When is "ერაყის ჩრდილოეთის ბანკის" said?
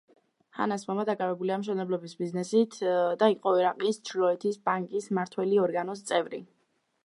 3.61-5.11